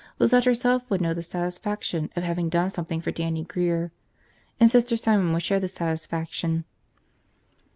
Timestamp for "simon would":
4.97-5.43